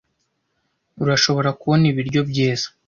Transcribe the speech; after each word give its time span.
Urashobora 1.03 1.49
kubona 1.59 1.83
ibiryo 1.91 2.21
byiza 2.29 2.67